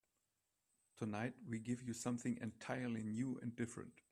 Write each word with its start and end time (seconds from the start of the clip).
Tonight 0.97 1.33
we 1.47 1.59
give 1.59 1.83
you 1.83 1.93
something 1.93 2.35
entirely 2.41 3.03
new 3.03 3.37
and 3.43 3.55
different. 3.55 4.01